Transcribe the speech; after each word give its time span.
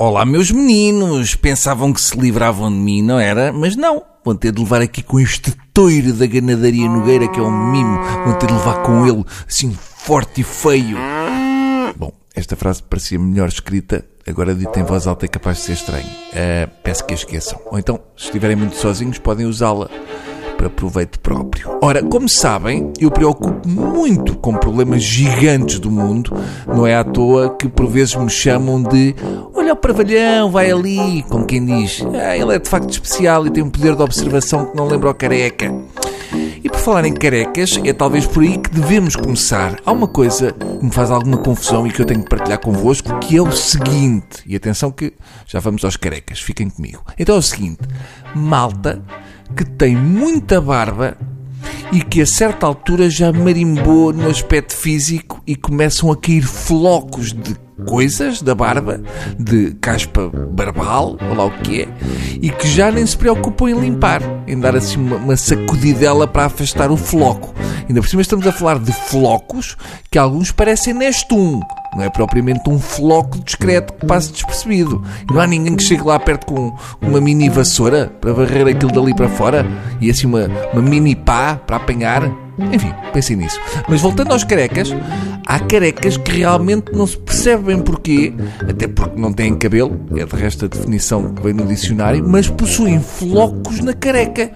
Olá, 0.00 0.24
meus 0.24 0.52
meninos! 0.52 1.34
Pensavam 1.34 1.92
que 1.92 2.00
se 2.00 2.16
livravam 2.16 2.70
de 2.70 2.76
mim, 2.76 3.02
não 3.02 3.18
era? 3.18 3.52
Mas 3.52 3.74
não! 3.74 4.00
Vão 4.24 4.36
ter 4.36 4.52
de 4.52 4.60
levar 4.60 4.80
aqui 4.80 5.02
com 5.02 5.18
este 5.18 5.52
toiro 5.74 6.12
da 6.12 6.24
ganadaria 6.24 6.88
Nogueira, 6.88 7.26
que 7.26 7.40
é 7.40 7.42
um 7.42 7.72
mimo. 7.72 7.98
Vão 8.24 8.38
ter 8.38 8.46
de 8.46 8.52
levar 8.52 8.80
com 8.84 9.04
ele, 9.08 9.24
assim, 9.44 9.76
forte 9.96 10.42
e 10.42 10.44
feio. 10.44 10.96
Bom, 11.96 12.12
esta 12.32 12.54
frase 12.54 12.80
parecia 12.80 13.18
melhor 13.18 13.48
escrita, 13.48 14.04
agora 14.24 14.54
dita 14.54 14.78
em 14.78 14.84
voz 14.84 15.08
alta 15.08 15.26
é 15.26 15.28
capaz 15.28 15.56
de 15.56 15.62
ser 15.64 15.72
estranho. 15.72 16.06
Uh, 16.06 16.70
peço 16.84 17.04
que 17.04 17.14
a 17.14 17.16
esqueçam. 17.16 17.60
Ou 17.66 17.76
então, 17.76 17.98
se 18.16 18.26
estiverem 18.26 18.54
muito 18.54 18.76
sozinhos, 18.76 19.18
podem 19.18 19.46
usá-la 19.46 19.90
para 20.58 20.68
proveito 20.68 21.20
próprio. 21.20 21.78
Ora, 21.80 22.02
como 22.02 22.28
sabem, 22.28 22.92
eu 23.00 23.10
preocupo 23.10 23.68
muito 23.68 24.36
com 24.36 24.54
problemas 24.54 25.02
gigantes 25.02 25.78
do 25.78 25.90
mundo. 25.90 26.32
Não 26.66 26.84
é 26.84 26.96
à 26.96 27.04
toa 27.04 27.56
que 27.56 27.68
por 27.68 27.86
vezes 27.86 28.16
me 28.16 28.28
chamam 28.28 28.82
de 28.82 29.14
olha 29.68 29.74
o 29.74 29.76
parvalhão, 29.76 30.50
vai 30.50 30.70
ali, 30.70 31.22
como 31.28 31.44
quem 31.44 31.64
diz, 31.64 32.02
ah, 32.14 32.36
ele 32.36 32.54
é 32.54 32.58
de 32.58 32.68
facto 32.68 32.90
especial 32.90 33.46
e 33.46 33.50
tem 33.50 33.62
um 33.62 33.68
poder 33.68 33.94
de 33.94 34.02
observação 34.02 34.66
que 34.66 34.76
não 34.76 34.86
lembra 34.86 35.10
o 35.10 35.14
careca. 35.14 35.70
E 36.64 36.68
por 36.70 36.78
falar 36.78 37.04
em 37.04 37.12
carecas, 37.12 37.78
é 37.84 37.92
talvez 37.92 38.26
por 38.26 38.42
aí 38.42 38.56
que 38.56 38.70
devemos 38.70 39.14
começar. 39.14 39.78
Há 39.84 39.92
uma 39.92 40.08
coisa 40.08 40.52
que 40.52 40.84
me 40.84 40.90
faz 40.90 41.10
alguma 41.10 41.36
confusão 41.36 41.86
e 41.86 41.92
que 41.92 42.00
eu 42.00 42.06
tenho 42.06 42.22
que 42.22 42.30
partilhar 42.30 42.58
convosco, 42.58 43.18
que 43.18 43.36
é 43.36 43.42
o 43.42 43.52
seguinte. 43.52 44.42
E 44.46 44.56
atenção 44.56 44.90
que 44.90 45.12
já 45.46 45.60
vamos 45.60 45.84
aos 45.84 45.96
carecas, 45.96 46.40
fiquem 46.40 46.70
comigo. 46.70 47.04
Então 47.18 47.36
é 47.36 47.38
o 47.38 47.42
seguinte: 47.42 47.80
malta 48.34 49.02
que 49.54 49.64
tem 49.64 49.94
muita 49.94 50.60
barba 50.60 51.16
e 51.92 52.02
que 52.02 52.22
a 52.22 52.26
certa 52.26 52.66
altura 52.66 53.08
já 53.08 53.32
marimbou 53.32 54.12
no 54.12 54.28
aspecto 54.28 54.74
físico 54.74 55.40
e 55.46 55.54
começam 55.54 56.10
a 56.10 56.16
cair 56.16 56.42
flocos 56.42 57.32
de 57.32 57.67
coisas 57.86 58.42
da 58.42 58.54
barba, 58.54 59.00
de 59.38 59.72
caspa 59.80 60.30
barbal, 60.50 61.16
ou 61.28 61.34
lá 61.34 61.44
o 61.44 61.50
que 61.50 61.82
é, 61.82 61.88
e 62.40 62.50
que 62.50 62.68
já 62.68 62.90
nem 62.90 63.04
se 63.06 63.16
preocupam 63.16 63.70
em 63.70 63.80
limpar, 63.80 64.22
em 64.46 64.58
dar 64.58 64.76
assim 64.76 64.98
uma, 64.98 65.16
uma 65.16 65.36
sacudidela 65.36 66.26
para 66.26 66.46
afastar 66.46 66.90
o 66.90 66.96
floco. 66.96 67.54
Ainda 67.88 68.02
por 68.02 68.08
cima 68.08 68.20
estamos 68.20 68.46
a 68.46 68.52
falar 68.52 68.78
de 68.78 68.92
flocos 68.92 69.76
que 70.10 70.18
alguns 70.18 70.52
parecem 70.52 70.92
neste 70.92 71.34
um. 71.34 71.60
Não 71.96 72.04
é 72.04 72.10
propriamente 72.10 72.68
um 72.68 72.78
floco 72.78 73.42
discreto 73.42 73.94
que 73.94 74.06
passe 74.06 74.30
despercebido. 74.30 75.02
Não 75.30 75.40
há 75.40 75.46
ninguém 75.46 75.74
que 75.74 75.82
chegue 75.82 76.02
lá 76.02 76.18
perto 76.18 76.46
com 76.46 76.76
uma 77.00 77.20
mini 77.20 77.48
vassoura 77.48 78.12
para 78.20 78.32
varrer 78.32 78.66
aquilo 78.66 78.92
dali 78.92 79.14
para 79.14 79.28
fora 79.28 79.66
e 80.00 80.10
assim 80.10 80.26
uma, 80.26 80.46
uma 80.72 80.82
mini 80.82 81.16
pá 81.16 81.56
para 81.56 81.76
apanhar. 81.76 82.47
Enfim, 82.72 82.92
pensem 83.12 83.36
nisso. 83.36 83.60
Mas 83.88 84.00
voltando 84.00 84.32
aos 84.32 84.44
carecas, 84.44 84.88
há 85.46 85.60
carecas 85.60 86.16
que 86.16 86.38
realmente 86.38 86.92
não 86.92 87.06
se 87.06 87.16
percebem 87.16 87.80
porquê, 87.80 88.34
até 88.68 88.88
porque 88.88 89.20
não 89.20 89.32
têm 89.32 89.56
cabelo, 89.56 89.98
é 90.16 90.24
de 90.24 90.36
resto 90.36 90.64
a 90.64 90.68
definição 90.68 91.34
que 91.34 91.42
vem 91.42 91.52
no 91.52 91.66
dicionário, 91.66 92.26
mas 92.26 92.48
possuem 92.48 93.00
flocos 93.00 93.80
na 93.80 93.94
careca. 93.94 94.50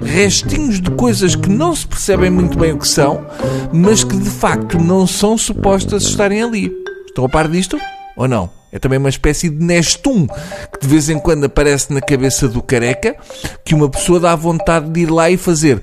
Restinhos 0.00 0.80
de 0.80 0.92
coisas 0.92 1.34
que 1.34 1.48
não 1.48 1.74
se 1.74 1.86
percebem 1.86 2.30
muito 2.30 2.56
bem 2.56 2.72
o 2.72 2.78
que 2.78 2.86
são, 2.86 3.26
mas 3.72 4.04
que 4.04 4.16
de 4.16 4.30
facto 4.30 4.78
não 4.78 5.06
são 5.06 5.36
supostas 5.36 6.04
estarem 6.04 6.40
ali. 6.40 6.72
Estão 7.08 7.24
a 7.24 7.28
par 7.28 7.48
disto? 7.48 7.78
Ou 8.16 8.28
não? 8.28 8.48
É 8.70 8.78
também 8.78 8.98
uma 8.98 9.08
espécie 9.08 9.48
de 9.48 9.64
nestum 9.64 10.26
que 10.26 10.80
de 10.80 10.86
vez 10.86 11.08
em 11.08 11.18
quando 11.18 11.44
aparece 11.44 11.92
na 11.92 12.00
cabeça 12.00 12.46
do 12.46 12.62
careca 12.62 13.16
que 13.64 13.74
uma 13.74 13.88
pessoa 13.88 14.20
dá 14.20 14.36
vontade 14.36 14.90
de 14.90 15.00
ir 15.00 15.10
lá 15.10 15.30
e 15.30 15.36
fazer 15.36 15.82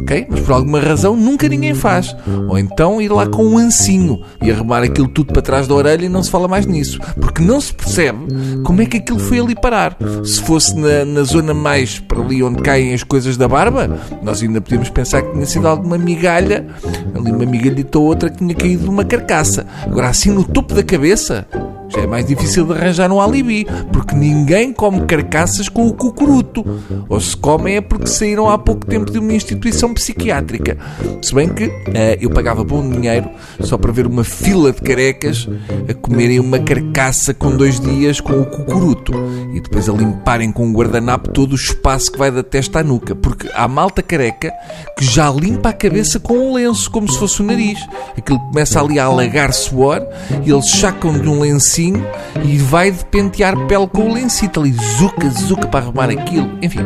Mas 0.29 0.39
por 0.41 0.53
alguma 0.53 0.79
razão 0.79 1.15
nunca 1.15 1.47
ninguém 1.47 1.73
faz. 1.73 2.15
Ou 2.49 2.57
então 2.57 3.01
ir 3.01 3.09
lá 3.09 3.27
com 3.27 3.45
um 3.45 3.57
ancinho 3.57 4.21
e 4.41 4.51
arrumar 4.51 4.83
aquilo 4.83 5.07
tudo 5.07 5.33
para 5.33 5.41
trás 5.41 5.67
da 5.67 5.73
orelha 5.73 6.05
e 6.05 6.09
não 6.09 6.23
se 6.23 6.29
fala 6.29 6.47
mais 6.47 6.65
nisso. 6.65 6.99
Porque 7.19 7.41
não 7.41 7.59
se 7.59 7.73
percebe 7.73 8.19
como 8.63 8.81
é 8.81 8.85
que 8.85 8.97
aquilo 8.97 9.19
foi 9.19 9.39
ali 9.39 9.55
parar. 9.55 9.97
Se 10.23 10.41
fosse 10.41 10.75
na, 10.77 11.05
na 11.05 11.23
zona 11.23 11.53
mais 11.53 11.99
para 11.99 12.21
ali 12.21 12.43
onde 12.43 12.61
caem 12.61 12.93
as 12.93 13.03
coisas 13.03 13.37
da 13.37 13.47
barba, 13.47 13.99
nós 14.21 14.41
ainda 14.41 14.61
podíamos 14.61 14.89
pensar 14.89 15.21
que 15.21 15.31
tinha 15.33 15.45
sido 15.45 15.67
alguma 15.67 15.97
migalha, 15.97 16.67
ali 17.15 17.31
uma 17.31 17.45
migalhita 17.45 17.99
ou 17.99 18.05
outra 18.05 18.29
que 18.29 18.37
tinha 18.37 18.53
caído 18.53 18.83
de 18.83 18.89
uma 18.89 19.05
carcaça. 19.05 19.65
Agora 19.83 20.09
assim 20.09 20.31
no 20.31 20.43
topo 20.43 20.73
da 20.73 20.83
cabeça, 20.83 21.47
já 21.93 22.01
é 22.01 22.07
mais 22.07 22.25
difícil 22.25 22.65
de 22.65 22.73
arranjar 22.73 23.11
um 23.11 23.19
alibi, 23.19 23.67
porque 23.91 24.15
ninguém 24.15 24.71
come 24.71 25.01
carcaças 25.01 25.67
com 25.67 25.87
o 25.87 25.93
cucuruto. 25.93 26.63
Ou 27.09 27.19
se 27.19 27.35
comem 27.35 27.75
é 27.75 27.81
porque 27.81 28.07
saíram 28.07 28.49
há 28.49 28.57
pouco 28.57 28.85
tempo 28.85 29.11
de 29.11 29.19
uma 29.19 29.33
instituição 29.33 29.93
psiquiátrica. 30.01 30.77
Se 31.21 31.33
bem 31.35 31.47
que 31.47 31.65
uh, 31.65 31.71
eu 32.19 32.29
pagava 32.31 32.63
bom 32.63 32.87
dinheiro 32.89 33.29
só 33.59 33.77
para 33.77 33.91
ver 33.91 34.07
uma 34.07 34.23
fila 34.23 34.71
de 34.71 34.81
carecas 34.81 35.47
a 35.87 35.93
comerem 35.93 36.39
uma 36.39 36.57
carcaça 36.57 37.33
com 37.33 37.55
dois 37.55 37.79
dias 37.79 38.19
com 38.19 38.41
o 38.41 38.45
cucuruto 38.45 39.13
e 39.53 39.61
depois 39.61 39.87
a 39.87 39.93
limparem 39.93 40.51
com 40.51 40.65
um 40.65 40.73
guardanapo 40.73 41.29
todo 41.29 41.51
o 41.51 41.55
espaço 41.55 42.11
que 42.11 42.17
vai 42.17 42.31
da 42.31 42.41
testa 42.41 42.79
à 42.79 42.83
nuca. 42.83 43.13
Porque 43.13 43.47
há 43.53 43.67
malta 43.67 44.01
careca 44.01 44.51
que 44.97 45.05
já 45.05 45.29
limpa 45.29 45.69
a 45.69 45.73
cabeça 45.73 46.19
com 46.19 46.33
um 46.33 46.53
lenço, 46.53 46.89
como 46.89 47.11
se 47.11 47.19
fosse 47.19 47.41
o 47.41 47.45
nariz. 47.45 47.79
Aquilo 48.17 48.39
começa 48.39 48.81
ali 48.81 48.97
a 48.99 49.05
alagar 49.05 49.53
suor 49.53 50.01
e 50.43 50.49
eles 50.49 50.69
sacam 50.69 51.17
de 51.17 51.29
um 51.29 51.39
lencinho 51.39 52.03
e 52.43 52.57
vai 52.57 52.91
de 52.91 53.05
pentear 53.05 53.55
pele 53.67 53.87
com 53.87 54.09
o 54.09 54.13
lencito 54.13 54.59
ali, 54.59 54.73
zuca, 54.97 55.29
zuca 55.29 55.67
para 55.67 55.85
arrumar 55.85 56.09
aquilo. 56.09 56.49
Enfim, 56.61 56.81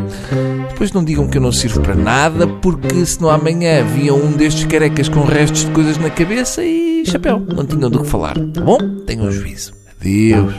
depois 0.70 0.92
não 0.92 1.04
digam 1.04 1.28
que 1.28 1.38
eu 1.38 1.42
não 1.42 1.52
sirvo 1.52 1.80
para 1.82 1.96
nada, 1.96 2.48
porque 2.48 3.05
senão 3.06 3.30
amanhã 3.30 3.82
havia 3.82 4.14
um 4.14 4.32
destes 4.32 4.66
carecas 4.66 5.08
com 5.10 5.24
restos 5.24 5.66
de 5.66 5.72
coisas 5.72 5.98
na 5.98 6.10
cabeça 6.10 6.64
e 6.64 7.06
chapéu, 7.06 7.40
não 7.40 7.66
tinham 7.66 7.90
do 7.90 8.04
que 8.04 8.08
falar, 8.10 8.36
tá 8.54 8.62
bom? 8.62 8.78
Tenham 9.06 9.32
juízo. 9.32 9.74
Adeus. 10.00 10.54